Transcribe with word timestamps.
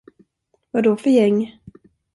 Vad 0.71 0.83
då 0.83 0.97
för 0.97 1.09
gäng? 1.09 1.59